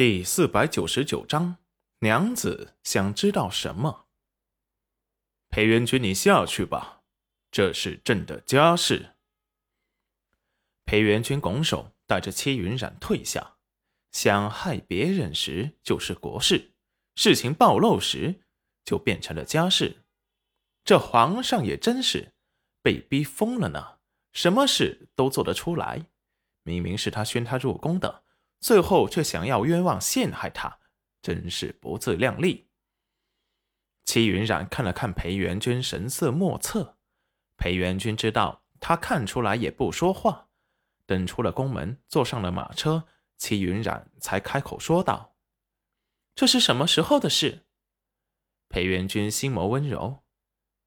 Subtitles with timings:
[0.00, 1.58] 第四百九十九章，
[1.98, 4.06] 娘子想知道什么？
[5.50, 7.02] 裴元君，你下去吧，
[7.50, 9.16] 这是朕的家事。
[10.86, 13.58] 裴元君拱手带着戚云染退下。
[14.10, 16.72] 想害别人时就是国事，
[17.14, 18.40] 事情暴露时
[18.86, 20.06] 就变成了家事。
[20.82, 22.32] 这皇上也真是
[22.80, 23.98] 被逼疯了呢，
[24.32, 26.06] 什么事都做得出来。
[26.62, 28.24] 明明是他宣他入宫的。
[28.60, 30.78] 最后却想要冤枉陷害他，
[31.22, 32.68] 真是不自量力。
[34.04, 36.98] 齐云染看了看裴元君，神色莫测。
[37.56, 40.48] 裴元君知道他看出来，也不说话。
[41.06, 45.34] 等出了宫门，坐上了马车，齐云染才开口说道
[46.36, 47.66] ：“这是什么时候的事？”
[48.68, 50.22] 裴元君心眸温柔：“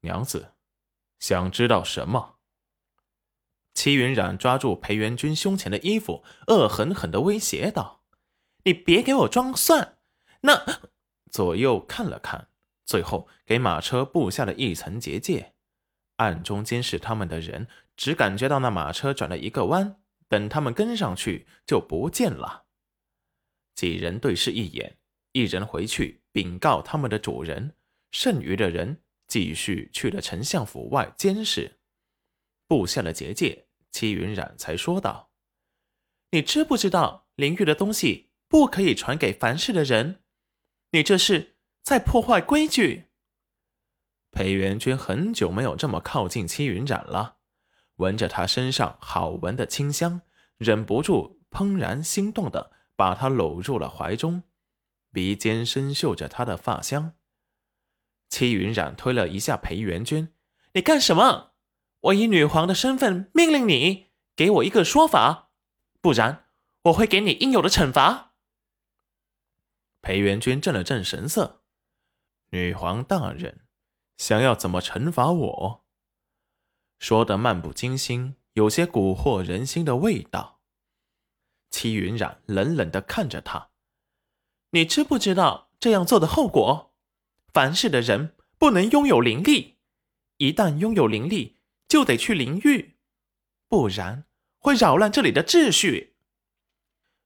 [0.00, 0.54] 娘子，
[1.18, 2.37] 想知道什么？”
[3.74, 8.02] 齐云染抓住裴元君胸前的衣服，恶狠狠地威胁道
[8.64, 9.98] ：“你别给我装蒜！”
[10.42, 10.80] 那
[11.30, 12.48] 左右看了看，
[12.84, 15.54] 最后给马车布下了一层结界。
[16.16, 22.64] 暗中监视他们的人只感觉到那马车转了一个弯，等他们跟上去就不见了。
[23.76, 24.98] 几人对视一眼，
[25.30, 27.74] 一人回去禀告他们的主人，
[28.10, 31.77] 剩余的人继续去了丞相府外监视，
[32.68, 33.66] 布下了结界。
[33.90, 35.32] 戚云染才说道
[36.30, 40.22] ：“你知不知道灵域的东西不可以传给凡世的人？
[40.92, 43.06] 你这是在破坏规矩。”
[44.30, 47.38] 裴元君很久没有这么靠近戚云染了，
[47.96, 50.20] 闻着他身上好闻的清香，
[50.58, 54.42] 忍不住怦然心动的把他搂入了怀中，
[55.10, 57.14] 鼻尖深嗅着他的发香。
[58.28, 60.34] 戚云染推了一下裴元君
[60.74, 61.47] ：“你干什么？”
[62.00, 65.50] 我以女皇的身份命令你给我一个说法，
[66.00, 66.46] 不然
[66.82, 68.32] 我会给你应有的惩罚。
[70.00, 71.62] 裴元君正了正神色，
[72.50, 73.62] 女皇大人
[74.16, 75.84] 想要怎么惩罚我？
[76.98, 80.60] 说的漫不经心，有些蛊惑人心的味道。
[81.70, 83.70] 戚云染冷冷的看着他，
[84.70, 86.94] 你知不知道这样做的后果？
[87.52, 89.78] 凡世的人不能拥有灵力，
[90.36, 91.57] 一旦拥有灵力。
[91.88, 92.98] 就得去淋浴，
[93.66, 94.26] 不然
[94.58, 96.16] 会扰乱这里的秩序。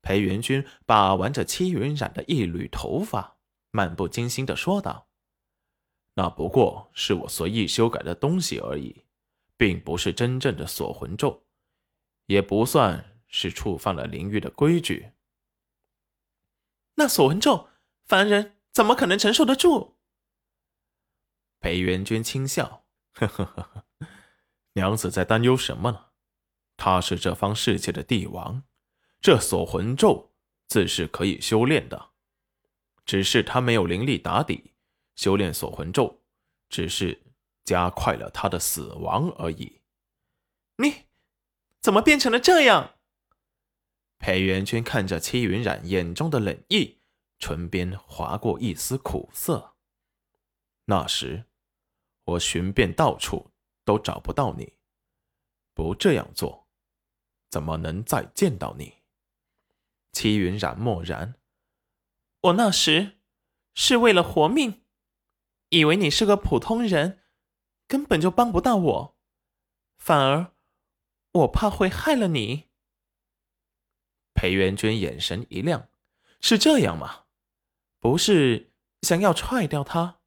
[0.00, 3.36] 裴元君把玩着戚云染的一缕头发，
[3.70, 5.08] 漫不经心的说道
[6.14, 9.04] ：“那不过是我随意修改的东西而已，
[9.56, 11.44] 并不是真正的锁魂咒，
[12.26, 15.12] 也不算是触犯了灵域的规矩。
[16.94, 17.68] 那锁魂咒，
[18.04, 19.98] 凡人怎么可能承受得住？”
[21.60, 23.85] 裴元君轻笑：“呵呵呵呵。”
[24.76, 26.06] 娘子在担忧什么呢？
[26.76, 28.62] 他是这方世界的帝王，
[29.22, 30.34] 这锁魂咒
[30.68, 32.10] 自是可以修炼的，
[33.06, 34.74] 只是他没有灵力打底，
[35.14, 36.22] 修炼锁魂咒
[36.68, 37.22] 只是
[37.64, 39.80] 加快了他的死亡而已。
[40.76, 41.06] 你
[41.80, 42.96] 怎么变成了这样？
[44.18, 46.98] 裴元君看着戚云染眼中的冷意，
[47.38, 49.74] 唇边划过一丝苦涩。
[50.84, 51.46] 那时
[52.24, 53.52] 我寻遍到处。
[53.86, 54.74] 都找不到你，
[55.72, 56.66] 不这样做，
[57.48, 58.96] 怎么能再见到你？
[60.10, 61.36] 戚云染默然。
[62.40, 63.20] 我那时
[63.74, 64.82] 是为了活命，
[65.68, 67.22] 以为你是个普通人，
[67.86, 69.16] 根本就帮不到我，
[69.96, 70.52] 反而
[71.30, 72.68] 我怕会害了你。
[74.34, 75.88] 裴元君眼神一亮，
[76.40, 77.26] 是这样吗？
[78.00, 80.18] 不是想要踹掉他？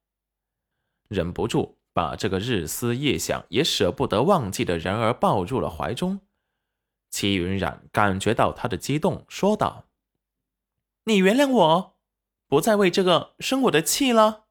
[1.09, 1.78] 忍不住。
[1.99, 6.21] 把这个日思夜想也舍不得忘记的人儿抱入了怀中，
[7.09, 9.89] 齐云染感觉到他的激动，说道
[11.03, 11.97] ：“你原谅我，
[12.47, 14.45] 不再为这个生我的气了。”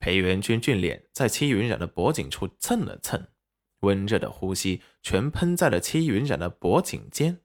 [0.00, 3.28] 裴元君俊脸在戚云染的脖颈处蹭了蹭，
[3.82, 7.42] 温热的呼吸全喷在了戚云染的脖颈间。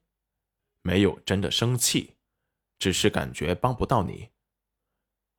[0.81, 2.15] 没有真的生气，
[2.79, 4.29] 只是感觉帮不到你。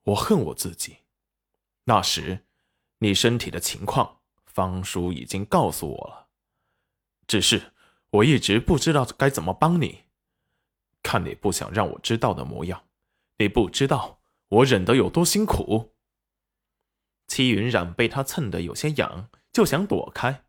[0.04, 0.98] 我恨我自己，
[1.86, 2.46] 那时。
[3.02, 6.28] 你身体的情况，方叔已经告诉我了，
[7.26, 7.72] 只是
[8.10, 10.04] 我一直不知道该怎么帮你。
[11.02, 12.84] 看你不想让我知道的模样，
[13.38, 15.94] 你不知道我忍得有多辛苦。
[17.26, 20.44] 戚云染被他蹭得有些痒，就想躲开。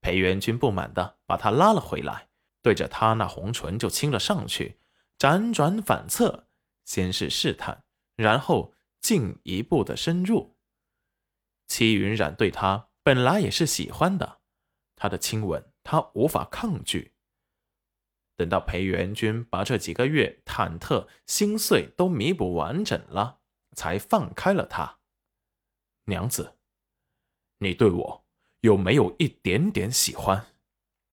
[0.00, 2.28] 裴元君不满的把他拉了回来，
[2.60, 4.80] 对着他那红唇就亲了上去，
[5.16, 6.48] 辗转反侧，
[6.84, 7.84] 先是试探，
[8.16, 10.57] 然后进一步的深入。
[11.68, 14.40] 戚云染对他本来也是喜欢的，
[14.96, 17.14] 他的亲吻他无法抗拒。
[18.36, 23.40] 等到裴元君把这几个月忐忑心碎都弥补完整了，
[23.74, 24.98] 才放开了他。
[26.04, 26.56] 娘子，
[27.58, 28.26] 你对我
[28.60, 30.46] 有没有一点点喜欢？